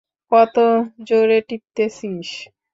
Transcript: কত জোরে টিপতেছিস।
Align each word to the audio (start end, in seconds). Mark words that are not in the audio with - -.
কত 0.31 0.55
জোরে 1.07 1.39
টিপতেছিস। 1.47 2.29